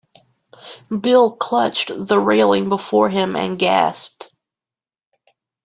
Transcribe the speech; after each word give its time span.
Bill 1.01 1.35
clutched 1.35 1.91
the 1.95 2.17
railing 2.19 2.69
before 2.69 3.07
him 3.11 3.35
and 3.35 3.59
gasped. 3.59 4.33